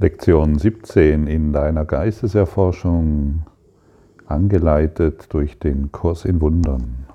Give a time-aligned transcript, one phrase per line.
[0.00, 3.42] Lektion 17 in deiner Geisteserforschung,
[4.26, 7.06] angeleitet durch den Kurs in Wundern.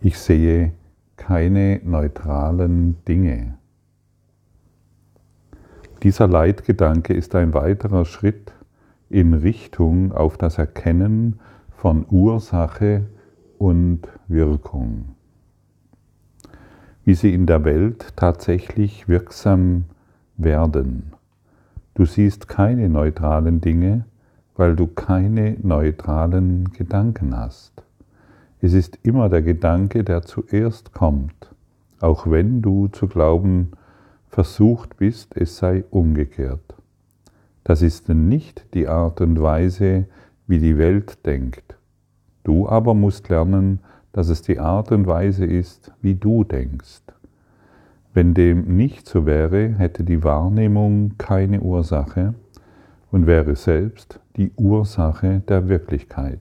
[0.00, 0.72] Ich sehe
[1.18, 3.58] keine neutralen Dinge.
[6.02, 8.54] Dieser Leitgedanke ist ein weiterer Schritt
[9.10, 13.04] in Richtung auf das Erkennen von Ursache
[13.58, 15.16] und Wirkung.
[17.04, 19.84] Wie sie in der Welt tatsächlich wirksam
[20.38, 21.15] werden.
[21.96, 24.04] Du siehst keine neutralen Dinge,
[24.54, 27.72] weil du keine neutralen Gedanken hast.
[28.60, 31.54] Es ist immer der Gedanke, der zuerst kommt,
[32.00, 33.70] auch wenn du zu glauben
[34.28, 36.74] versucht bist, es sei umgekehrt.
[37.64, 40.04] Das ist nicht die Art und Weise,
[40.46, 41.78] wie die Welt denkt.
[42.44, 43.80] Du aber musst lernen,
[44.12, 47.05] dass es die Art und Weise ist, wie du denkst.
[48.16, 52.32] Wenn dem nicht so wäre, hätte die Wahrnehmung keine Ursache
[53.10, 56.40] und wäre selbst die Ursache der Wirklichkeit.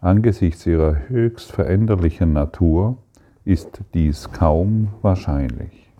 [0.00, 2.96] Angesichts ihrer höchst veränderlichen Natur
[3.44, 5.90] ist dies kaum wahrscheinlich.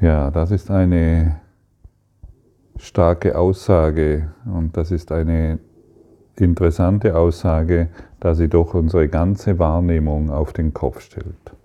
[0.00, 1.36] Ja, das ist eine
[2.78, 5.58] starke Aussage und das ist eine
[6.36, 11.55] interessante Aussage, da sie doch unsere ganze Wahrnehmung auf den Kopf stellt.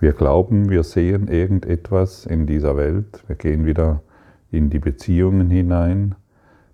[0.00, 3.22] Wir glauben, wir sehen irgendetwas in dieser Welt.
[3.26, 4.02] Wir gehen wieder
[4.50, 6.14] in die Beziehungen hinein.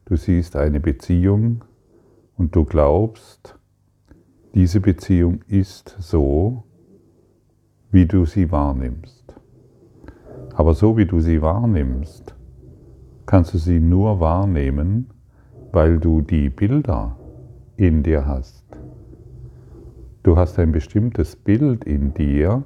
[0.06, 1.64] Du siehst eine Beziehung
[2.36, 3.58] und du glaubst,
[4.54, 6.64] diese Beziehung ist so,
[7.92, 9.34] wie du sie wahrnimmst.
[10.54, 12.34] Aber so wie du sie wahrnimmst,
[13.26, 15.10] kannst du sie nur wahrnehmen,
[15.72, 17.16] weil du die Bilder
[17.76, 18.64] in dir hast.
[20.22, 22.64] Du hast ein bestimmtes Bild in dir,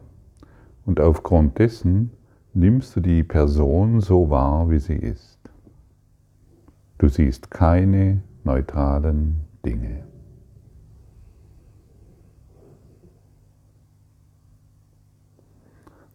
[0.86, 2.10] und aufgrund dessen
[2.52, 5.38] nimmst du die Person so wahr, wie sie ist.
[6.98, 10.04] Du siehst keine neutralen Dinge.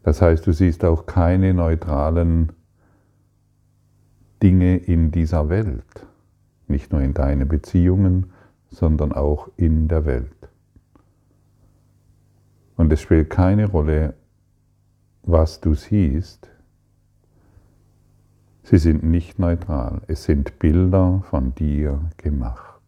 [0.03, 2.53] Das heißt, du siehst auch keine neutralen
[4.41, 6.07] Dinge in dieser Welt,
[6.67, 8.31] nicht nur in deinen Beziehungen,
[8.69, 10.49] sondern auch in der Welt.
[12.77, 14.13] Und es spielt keine Rolle,
[15.23, 16.49] was du siehst,
[18.63, 20.01] sie sind nicht neutral.
[20.07, 22.81] Es sind Bilder von dir gemacht.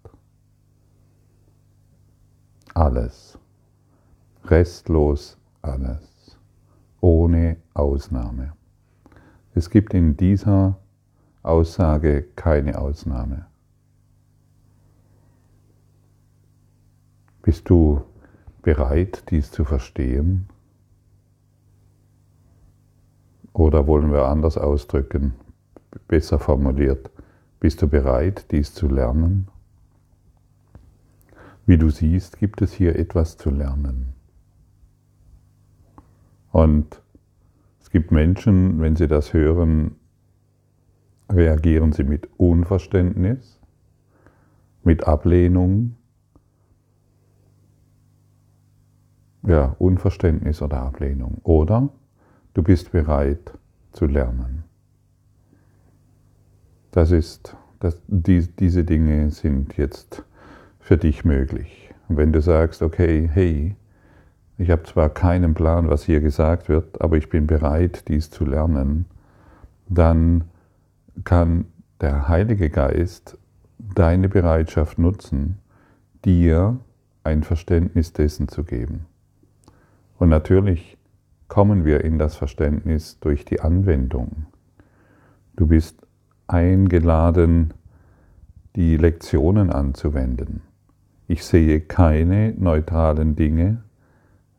[2.73, 3.37] Alles.
[4.45, 6.37] Restlos alles.
[6.99, 8.53] Ohne Ausnahme.
[9.53, 10.77] Es gibt in dieser
[11.43, 13.47] Aussage keine Ausnahme.
[17.41, 18.03] Bist du
[18.61, 20.47] bereit, dies zu verstehen?
[23.53, 25.33] Oder wollen wir anders ausdrücken,
[26.07, 27.11] besser formuliert,
[27.59, 29.47] bist du bereit, dies zu lernen?
[31.65, 34.13] Wie du siehst, gibt es hier etwas zu lernen.
[36.51, 37.01] Und
[37.79, 39.95] es gibt Menschen, wenn sie das hören,
[41.31, 43.59] reagieren sie mit Unverständnis,
[44.83, 45.95] mit Ablehnung,
[49.43, 51.39] ja, Unverständnis oder Ablehnung.
[51.43, 51.89] Oder
[52.53, 53.57] Du bist bereit
[53.91, 54.63] zu lernen.
[56.91, 60.23] Das ist, das, die, diese Dinge sind jetzt
[60.79, 61.89] für dich möglich.
[62.09, 63.75] Und wenn du sagst, okay, hey,
[64.57, 68.45] ich habe zwar keinen Plan, was hier gesagt wird, aber ich bin bereit, dies zu
[68.45, 69.05] lernen,
[69.87, 70.43] dann
[71.23, 71.65] kann
[72.01, 73.37] der Heilige Geist
[73.79, 75.57] deine Bereitschaft nutzen,
[76.25, 76.79] dir
[77.23, 79.05] ein Verständnis dessen zu geben.
[80.17, 80.97] Und natürlich
[81.51, 84.45] kommen wir in das Verständnis durch die Anwendung.
[85.57, 86.07] Du bist
[86.47, 87.73] eingeladen,
[88.77, 90.61] die Lektionen anzuwenden.
[91.27, 93.83] Ich sehe keine neutralen Dinge,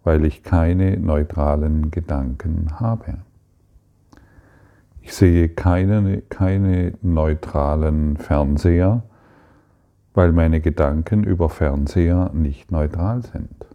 [0.04, 3.20] weil ich keine neutralen Gedanken habe.
[5.00, 9.02] Ich sehe keine, keine neutralen Fernseher,
[10.12, 13.71] weil meine Gedanken über Fernseher nicht neutral sind.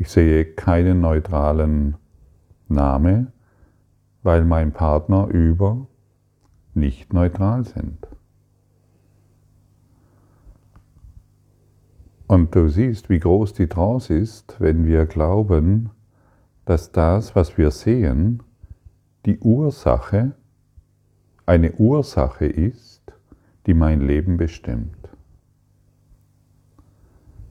[0.00, 1.98] Ich sehe keinen neutralen
[2.68, 3.32] Name,
[4.22, 5.88] weil mein Partner über
[6.72, 8.08] nicht neutral sind.
[12.26, 15.90] Und du siehst, wie groß die Trance ist, wenn wir glauben,
[16.64, 18.42] dass das, was wir sehen,
[19.26, 20.32] die Ursache,
[21.44, 23.02] eine Ursache ist,
[23.66, 24.99] die mein Leben bestimmt.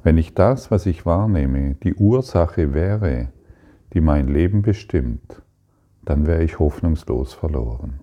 [0.10, 3.28] Wenn ich das, was ich wahrnehme, die Ursache wäre,
[3.94, 5.44] die mein Leben bestimmt,
[6.04, 8.00] dann wäre ich hoffnungslos verloren.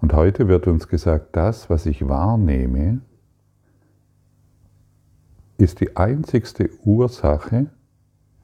[0.00, 3.02] Und heute wird uns gesagt, das, was ich wahrnehme,
[5.56, 7.70] ist die einzigste Ursache,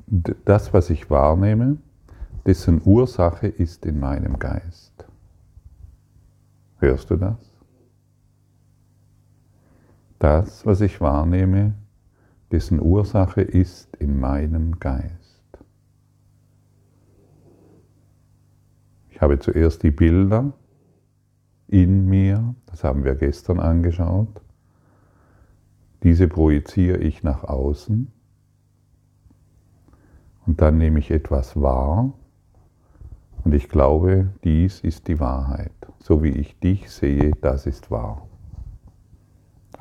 [0.07, 1.79] das, was ich wahrnehme,
[2.47, 5.09] dessen Ursache ist in meinem Geist.
[6.79, 7.50] Hörst du das?
[10.21, 11.73] Das, was ich wahrnehme,
[12.53, 15.41] dessen Ursache ist in meinem Geist.
[19.09, 20.53] Ich habe zuerst die Bilder
[21.69, 24.43] in mir, das haben wir gestern angeschaut,
[26.03, 28.13] diese projiziere ich nach außen
[30.47, 32.13] und dann nehme ich etwas wahr
[33.45, 35.73] und ich glaube, dies ist die Wahrheit.
[35.99, 38.30] So wie ich dich sehe, das ist wahr.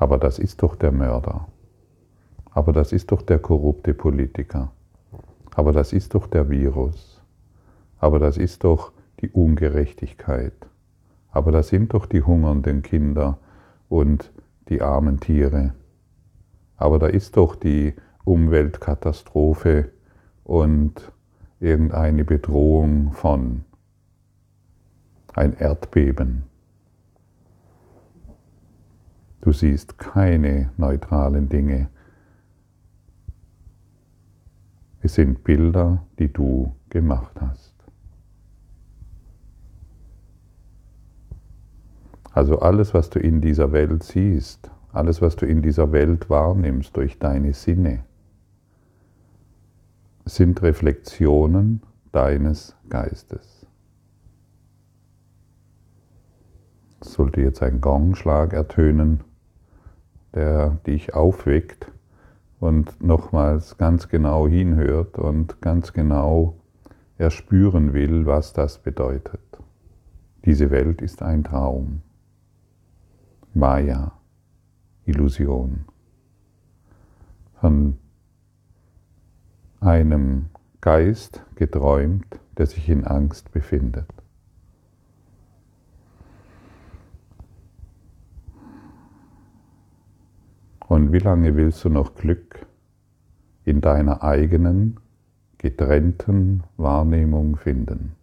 [0.00, 1.46] Aber das ist doch der Mörder.
[2.52, 4.72] Aber das ist doch der korrupte Politiker.
[5.54, 7.20] Aber das ist doch der Virus.
[7.98, 10.54] Aber das ist doch die Ungerechtigkeit.
[11.32, 13.36] Aber das sind doch die hungernden Kinder
[13.90, 14.32] und
[14.70, 15.74] die armen Tiere.
[16.78, 17.94] Aber da ist doch die
[18.24, 19.90] Umweltkatastrophe
[20.44, 21.12] und
[21.60, 23.66] irgendeine Bedrohung von
[25.34, 26.49] ein Erdbeben.
[29.40, 31.88] Du siehst keine neutralen Dinge.
[35.00, 37.74] Es sind Bilder, die du gemacht hast.
[42.32, 46.96] Also alles, was du in dieser Welt siehst, alles, was du in dieser Welt wahrnimmst
[46.96, 48.04] durch deine Sinne,
[50.26, 51.82] sind Reflexionen
[52.12, 53.66] deines Geistes.
[57.00, 59.24] Es sollte jetzt ein Gongschlag ertönen,
[60.34, 61.90] der dich aufweckt
[62.60, 66.56] und nochmals ganz genau hinhört und ganz genau
[67.18, 69.40] erspüren will, was das bedeutet.
[70.44, 72.02] Diese Welt ist ein Traum.
[73.52, 74.12] Maya,
[75.04, 75.84] Illusion.
[77.60, 77.98] Von
[79.80, 80.46] einem
[80.80, 84.06] Geist geträumt, der sich in Angst befindet.
[90.90, 92.66] Und wie lange willst du noch Glück
[93.64, 94.98] in deiner eigenen,
[95.56, 98.16] getrennten Wahrnehmung finden?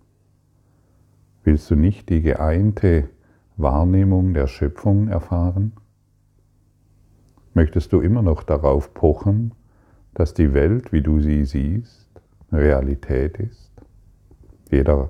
[1.46, 3.08] Willst du nicht die geeinte
[3.56, 5.72] Wahrnehmung der Schöpfung erfahren?
[7.54, 9.54] Möchtest du immer noch darauf pochen,
[10.14, 12.10] dass die Welt, wie du sie siehst,
[12.52, 13.72] Realität ist?
[14.70, 15.10] Jeder,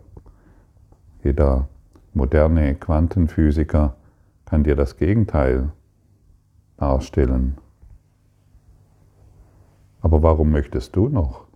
[1.24, 1.68] jeder
[2.14, 3.96] moderne Quantenphysiker
[4.46, 5.72] kann dir das Gegenteil
[6.78, 7.58] darstellen.
[10.02, 11.48] Aber warum möchtest du noch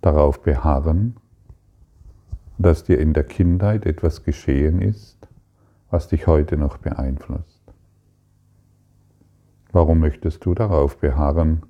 [0.00, 1.16] darauf beharren,
[2.58, 5.28] dass dir in der Kindheit etwas geschehen ist,
[5.90, 7.62] was dich heute noch beeinflusst?
[9.72, 11.62] Warum möchtest du darauf beharren,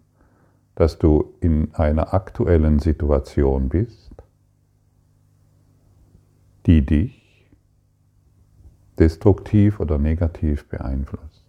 [0.74, 4.12] dass du in einer aktuellen Situation bist,
[6.66, 7.25] die dich
[8.98, 11.44] destruktiv oder negativ beeinflusst.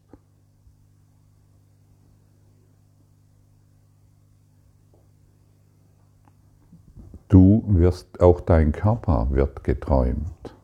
[7.29, 10.55] Du wirst, auch dein Körper wird geträumt.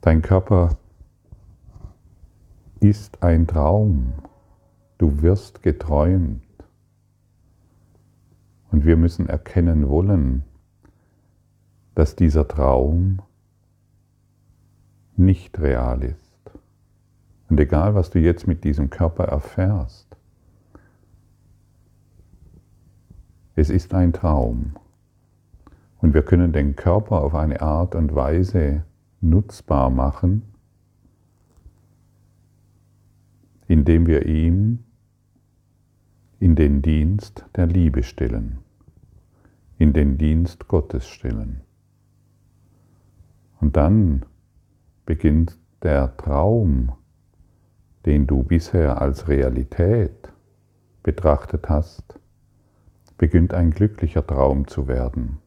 [0.00, 0.76] Dein Körper
[2.80, 4.14] ist ein Traum.
[4.98, 6.42] Du wirst geträumt.
[8.72, 10.44] Und wir müssen erkennen wollen,
[11.94, 13.20] dass dieser Traum
[15.16, 16.32] nicht real ist.
[17.48, 20.16] Und egal, was du jetzt mit diesem Körper erfährst,
[23.54, 24.72] es ist ein Traum.
[25.98, 28.84] Und wir können den Körper auf eine Art und Weise
[29.20, 30.42] nutzbar machen,
[33.68, 34.80] indem wir ihm
[36.40, 38.58] in den Dienst der Liebe stellen,
[39.78, 41.60] in den Dienst Gottes stellen.
[43.60, 44.26] Und dann
[45.06, 46.92] beginnt der Traum,
[48.06, 50.32] den du bisher als Realität
[51.02, 52.18] betrachtet hast,
[53.18, 55.38] beginnt ein glücklicher Traum zu werden.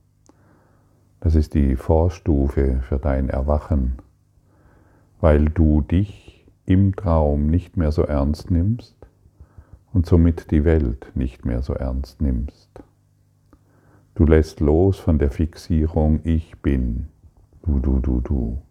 [1.20, 3.98] Das ist die Vorstufe für dein Erwachen,
[5.20, 8.96] weil du dich im Traum nicht mehr so ernst nimmst
[9.94, 12.70] und somit die Welt nicht mehr so ernst nimmst.
[14.14, 17.08] Du lässt los von der Fixierung Ich bin,
[17.64, 18.62] du, du, du, du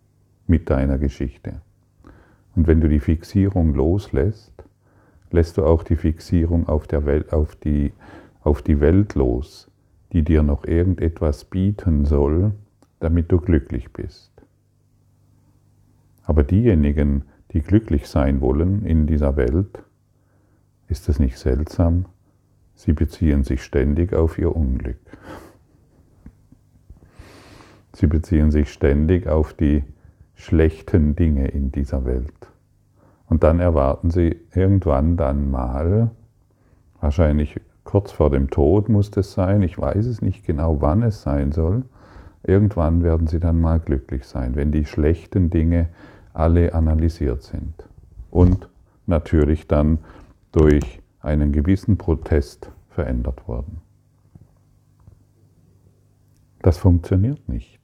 [0.46, 1.60] mit deiner Geschichte.
[2.54, 4.52] Und wenn du die Fixierung loslässt,
[5.30, 7.92] lässt du auch die Fixierung auf, Welt, auf, die,
[8.42, 9.70] auf die Welt los,
[10.12, 12.52] die dir noch irgendetwas bieten soll,
[13.00, 14.30] damit du glücklich bist.
[16.22, 19.82] Aber diejenigen, die glücklich sein wollen in dieser Welt,
[20.88, 22.06] ist es nicht seltsam?
[22.74, 24.98] Sie beziehen sich ständig auf ihr Unglück.
[27.92, 29.84] Sie beziehen sich ständig auf die
[30.34, 32.32] schlechten Dinge in dieser Welt.
[33.26, 36.10] Und dann erwarten sie irgendwann dann mal,
[37.00, 41.22] wahrscheinlich kurz vor dem Tod muss es sein, ich weiß es nicht genau, wann es
[41.22, 41.84] sein soll,
[42.42, 45.88] irgendwann werden sie dann mal glücklich sein, wenn die schlechten Dinge
[46.32, 47.74] alle analysiert sind.
[48.30, 48.68] Und
[49.06, 49.98] natürlich dann
[50.52, 53.80] durch einen gewissen Protest verändert worden.
[56.60, 57.80] Das funktioniert nicht.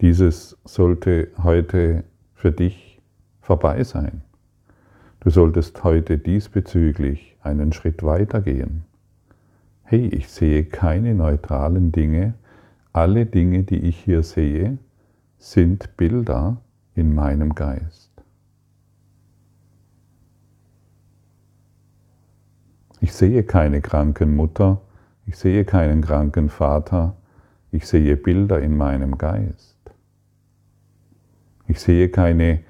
[0.00, 3.00] Dieses sollte heute für dich
[3.40, 4.22] vorbei sein.
[5.20, 8.84] Du solltest heute diesbezüglich einen Schritt weiter gehen.
[9.84, 12.34] Hey, ich sehe keine neutralen Dinge.
[12.92, 14.78] Alle Dinge, die ich hier sehe,
[15.38, 16.58] sind Bilder
[16.94, 18.10] in meinem Geist.
[23.00, 24.80] Ich sehe keine kranken Mutter,
[25.26, 27.16] ich sehe keinen kranken Vater,
[27.70, 29.75] ich sehe Bilder in meinem Geist.
[31.68, 32.60] Ich sehe keine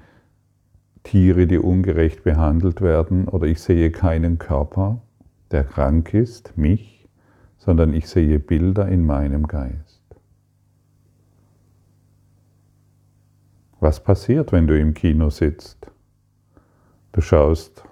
[1.03, 5.01] Tiere, die ungerecht behandelt werden, oder ich sehe keinen Körper,
[5.51, 7.07] der krank ist, mich,
[7.57, 10.01] sondern ich sehe Bilder in meinem Geist.
[13.79, 15.91] Was passiert, wenn du im Kino sitzt?
[17.11, 17.83] Du schaust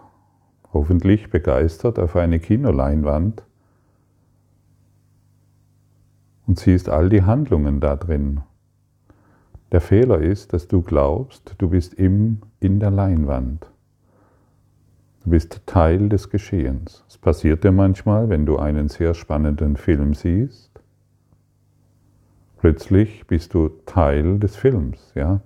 [0.74, 3.44] hoffentlich begeistert auf eine Kinoleinwand
[6.48, 8.42] und siehst all die Handlungen da drin.
[9.76, 13.70] Der Fehler ist, dass du glaubst, du bist im, in der Leinwand.
[15.22, 17.04] Du bist Teil des Geschehens.
[17.10, 20.80] Es passiert dir manchmal, wenn du einen sehr spannenden Film siehst,
[22.56, 25.42] plötzlich bist du Teil des Films, ja?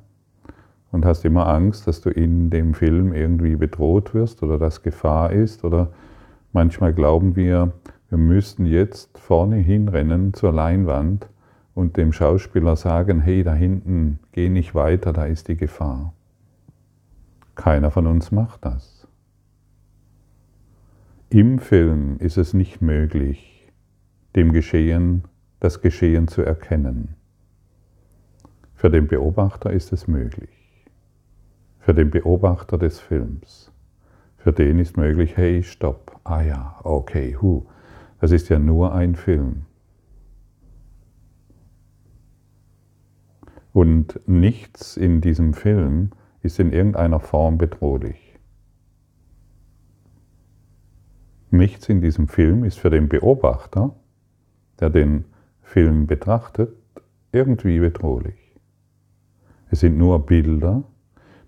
[0.91, 5.31] Und hast immer Angst, dass du in dem Film irgendwie bedroht wirst oder dass Gefahr
[5.31, 5.89] ist oder
[6.53, 7.73] manchmal glauben wir,
[8.09, 11.27] wir müssten jetzt vorne hinrennen zur Leinwand
[11.73, 16.13] und dem Schauspieler sagen, hey, da hinten, geh nicht weiter, da ist die Gefahr.
[17.55, 19.07] Keiner von uns macht das.
[21.29, 23.71] Im Film ist es nicht möglich,
[24.35, 25.23] dem Geschehen,
[25.59, 27.15] das Geschehen zu erkennen.
[28.73, 30.49] Für den Beobachter ist es möglich.
[31.79, 33.71] Für den Beobachter des Films.
[34.37, 36.19] Für den ist möglich, hey, stopp.
[36.23, 37.65] Ah ja, okay, hu.
[38.21, 39.65] Das ist ja nur ein Film.
[43.73, 46.11] Und nichts in diesem Film
[46.41, 48.37] ist in irgendeiner Form bedrohlich.
[51.51, 53.95] Nichts in diesem Film ist für den Beobachter,
[54.79, 55.25] der den
[55.61, 56.75] Film betrachtet,
[57.31, 58.55] irgendwie bedrohlich.
[59.71, 60.83] Es sind nur Bilder,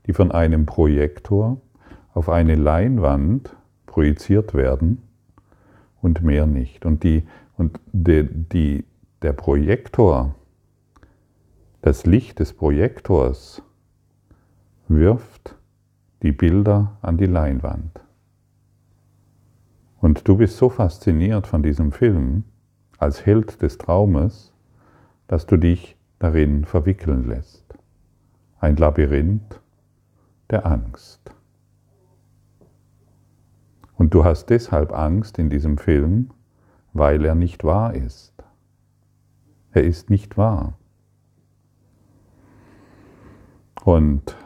[0.06, 1.62] die von einem Projektor
[2.13, 5.01] auf eine Leinwand projiziert werden
[6.01, 6.86] und mehr nicht.
[6.86, 7.24] Und, die,
[7.58, 8.86] und die, die,
[9.22, 10.36] der Projektor
[11.82, 13.64] das Licht des Projektors
[14.88, 15.58] wirft
[16.22, 18.06] die Bilder an die Leinwand.
[20.00, 22.44] Und du bist so fasziniert von diesem Film
[23.00, 24.54] als Held des Traumes,
[25.28, 27.66] dass du dich darin verwickeln lässt.
[28.60, 29.60] Ein Labyrinth
[30.52, 31.34] der Angst.
[33.96, 36.30] Und du hast deshalb Angst in diesem Film,
[36.94, 38.34] weil er nicht wahr ist.
[39.72, 40.78] Er ist nicht wahr.
[43.84, 44.38] Und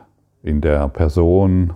[0.44, 1.74] in der Person,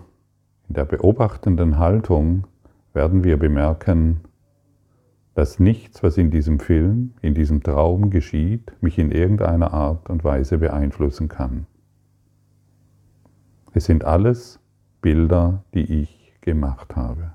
[0.67, 2.47] in der beobachtenden Haltung
[2.93, 4.21] werden wir bemerken,
[5.35, 10.23] dass nichts, was in diesem Film, in diesem Traum geschieht, mich in irgendeiner Art und
[10.23, 11.65] Weise beeinflussen kann.
[13.73, 14.59] Es sind alles
[15.01, 17.31] Bilder, die ich gemacht habe.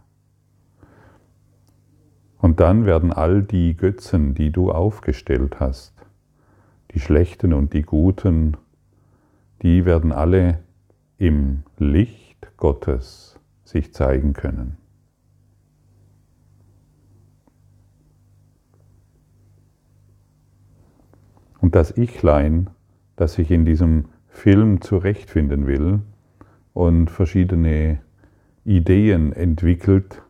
[2.38, 5.95] Und dann werden all die Götzen, die du aufgestellt hast,
[6.93, 8.57] die schlechten und die guten,
[9.64, 10.61] die werden alle
[11.16, 14.76] im Licht Gottes sich zeigen können.
[21.61, 22.68] Und das Ichlein,
[23.16, 26.00] das sich in diesem Film zurechtfinden will
[26.75, 28.02] und verschiedene
[28.66, 30.21] Ideen entwickelt,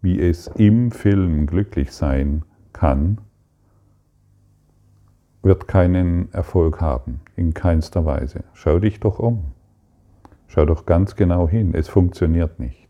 [0.00, 3.20] wie es im Film glücklich sein kann,
[5.42, 8.44] wird keinen Erfolg haben, in keinster Weise.
[8.54, 9.52] Schau dich doch um.
[10.48, 12.88] Schau doch ganz genau hin, es funktioniert nicht.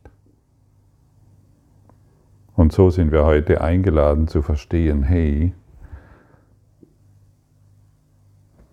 [2.55, 5.53] Und so sind wir heute eingeladen zu verstehen, hey,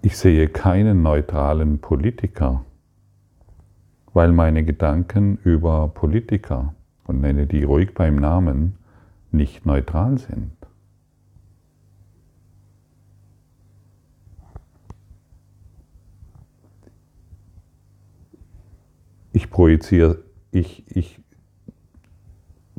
[0.02, 2.66] ich sehe keinen neutralen Politiker,
[4.14, 6.76] weil meine Gedanken über Politiker,
[7.06, 8.78] und nenne die ruhig beim Namen,
[9.32, 10.52] nicht neutral sind.
[19.34, 20.20] Ich projiziere,
[20.52, 21.20] ich, ich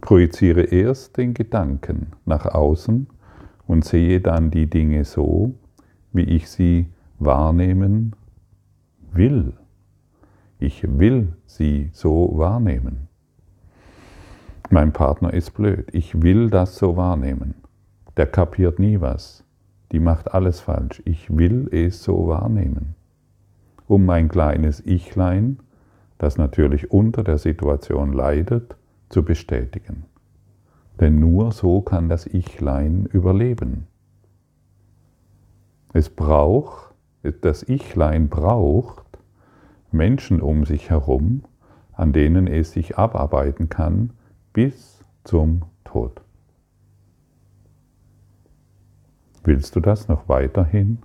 [0.00, 3.08] projiziere erst den Gedanken nach außen
[3.66, 5.54] und sehe dann die Dinge so,
[6.12, 6.86] wie ich sie
[7.18, 8.14] wahrnehmen
[9.12, 9.54] will.
[10.60, 13.08] Ich will sie so wahrnehmen.
[14.70, 15.88] Mein Partner ist blöd.
[15.92, 17.54] Ich will das so wahrnehmen.
[18.16, 19.44] Der kapiert nie was.
[19.90, 21.02] Die macht alles falsch.
[21.04, 22.94] Ich will es so wahrnehmen.
[23.88, 25.58] Um mein kleines Ichlein,
[26.18, 28.76] das natürlich unter der Situation leidet,
[29.08, 30.04] zu bestätigen.
[31.00, 33.86] Denn nur so kann das Ichlein überleben.
[35.92, 36.94] Es braucht,
[37.40, 39.04] das Ichlein braucht
[39.92, 41.44] Menschen um sich herum,
[41.92, 44.10] an denen es sich abarbeiten kann
[44.52, 46.20] bis zum Tod.
[49.44, 50.98] Willst du das noch weiterhin?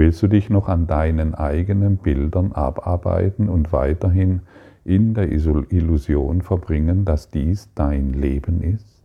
[0.00, 4.40] Willst du dich noch an deinen eigenen Bildern abarbeiten und weiterhin
[4.82, 9.04] in der Illusion verbringen, dass dies dein Leben ist?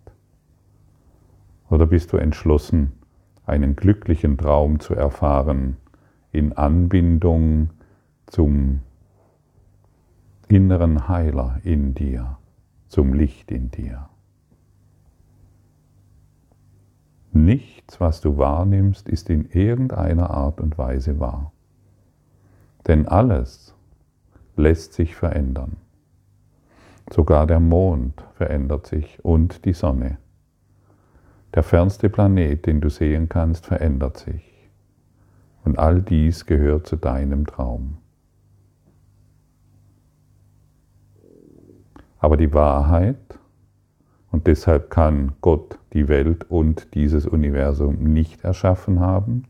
[1.70, 2.94] Oder bist du entschlossen,
[3.46, 5.76] einen glücklichen Traum zu erfahren
[6.32, 7.72] in Anbindung
[8.28, 8.80] zum
[10.48, 12.38] inneren Heiler in dir,
[12.88, 14.08] zum Licht in dir?
[17.86, 21.52] Nichts, was du wahrnimmst, ist in irgendeiner Art und Weise wahr.
[22.88, 23.76] Denn alles
[24.56, 25.78] lässt sich verändern.
[27.12, 30.18] Sogar der Mond verändert sich und die Sonne.
[31.54, 34.68] Der fernste Planet, den du sehen kannst, verändert sich.
[35.64, 37.98] Und all dies gehört zu deinem Traum.
[42.18, 43.38] Aber die Wahrheit,
[44.36, 49.44] und deshalb kann Gott die Welt und dieses Universum nicht erschaffen haben.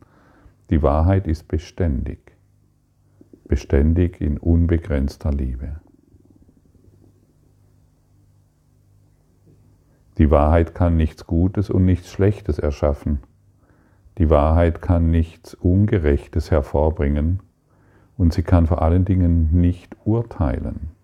[0.69, 2.19] Die Wahrheit ist beständig,
[3.47, 5.77] beständig in unbegrenzter Liebe.
[10.19, 13.21] Die Wahrheit kann nichts Gutes und nichts Schlechtes erschaffen.
[14.19, 17.39] Die Wahrheit kann nichts Ungerechtes hervorbringen
[18.17, 20.94] und sie kann vor allen Dingen nicht urteilen.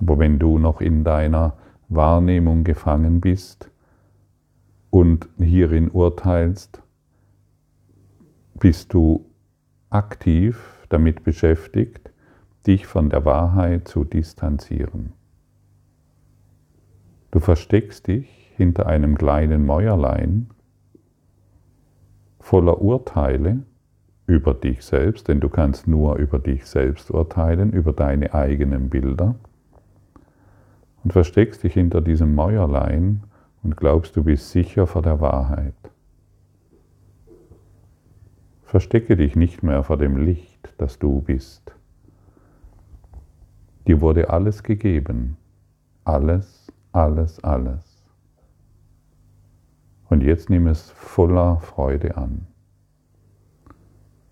[0.00, 1.54] Aber wenn du noch in deiner
[1.88, 3.70] Wahrnehmung gefangen bist
[4.90, 6.82] und hierin urteilst,
[8.58, 9.24] bist du
[9.90, 12.12] aktiv damit beschäftigt,
[12.66, 15.12] dich von der Wahrheit zu distanzieren.
[17.30, 20.48] Du versteckst dich hinter einem kleinen Mäuerlein
[22.40, 23.62] voller Urteile
[24.26, 29.36] über dich selbst, denn du kannst nur über dich selbst urteilen, über deine eigenen Bilder
[31.04, 33.22] und versteckst dich hinter diesem Mäuerlein
[33.62, 35.74] und glaubst, du bist sicher vor der Wahrheit.
[38.62, 41.74] Verstecke dich nicht mehr vor dem Licht, das du bist.
[43.86, 45.38] Dir wurde alles gegeben.
[46.04, 48.04] Alles, alles, alles.
[50.10, 52.46] Und jetzt nimm es voller Freude an.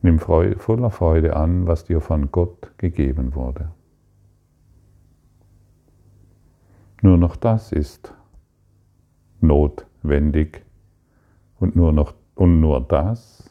[0.03, 3.71] Nimm voller Freude an, was dir von Gott gegeben wurde.
[7.03, 8.15] Nur noch das ist
[9.41, 10.65] notwendig
[11.59, 13.51] und nur, noch, und nur das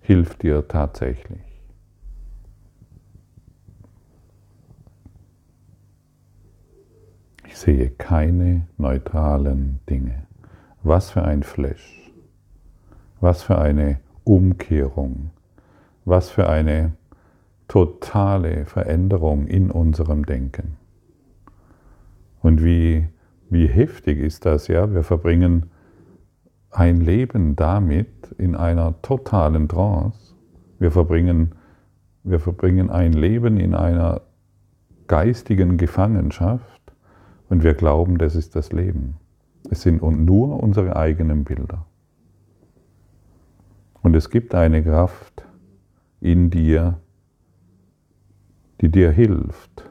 [0.00, 1.40] hilft dir tatsächlich.
[7.46, 10.22] Ich sehe keine neutralen Dinge.
[10.82, 12.10] Was für ein Flash.
[13.20, 15.30] Was für eine Umkehrung.
[16.04, 16.92] Was für eine
[17.68, 20.79] totale Veränderung in unserem Denken.
[22.40, 23.08] Und wie,
[23.48, 24.92] wie heftig ist das, ja?
[24.92, 25.70] Wir verbringen
[26.70, 30.34] ein Leben damit in einer totalen Trance.
[30.78, 31.54] Wir verbringen,
[32.22, 34.22] wir verbringen ein Leben in einer
[35.08, 36.92] geistigen Gefangenschaft
[37.48, 39.16] und wir glauben, das ist das Leben.
[39.68, 41.84] Es sind nur unsere eigenen Bilder.
[44.02, 45.44] Und es gibt eine Kraft
[46.20, 47.00] in dir,
[48.80, 49.90] die dir hilft,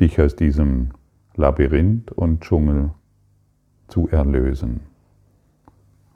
[0.00, 0.90] dich aus diesem
[1.34, 2.90] Labyrinth und Dschungel
[3.88, 4.80] zu erlösen.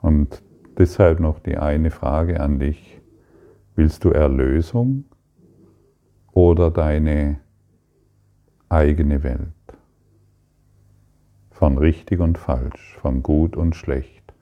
[0.01, 0.41] Und
[0.77, 2.99] Deshalb noch die eine Frage an dich.
[3.75, 5.05] Willst du Erlösung
[6.31, 7.39] oder deine
[8.69, 9.53] eigene Welt?
[11.51, 14.33] Von richtig und falsch, von gut und schlecht,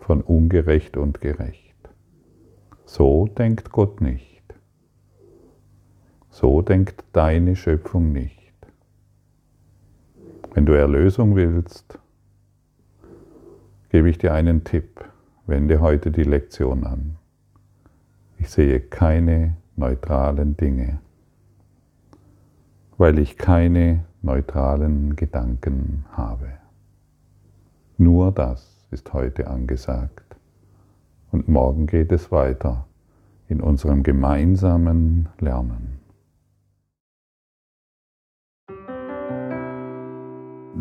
[0.00, 1.76] von ungerecht und gerecht.
[2.86, 4.42] So denkt Gott nicht.
[6.30, 8.43] So denkt deine Schöpfung nicht.
[10.54, 11.98] Wenn du Erlösung willst,
[13.88, 15.04] gebe ich dir einen Tipp.
[15.46, 17.16] Wende heute die Lektion an.
[18.38, 21.00] Ich sehe keine neutralen Dinge,
[22.96, 26.48] weil ich keine neutralen Gedanken habe.
[27.98, 30.36] Nur das ist heute angesagt.
[31.32, 32.86] Und morgen geht es weiter
[33.48, 36.03] in unserem gemeinsamen Lernen.